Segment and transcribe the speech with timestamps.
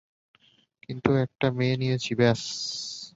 [0.83, 2.41] কিন্তু একটা মেয়ে নিয়েছি, ব্যস।